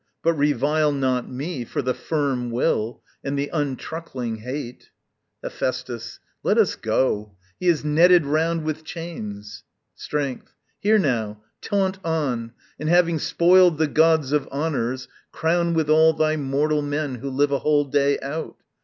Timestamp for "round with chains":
8.25-9.63